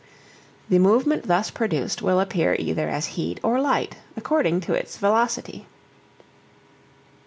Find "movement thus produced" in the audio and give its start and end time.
0.79-2.01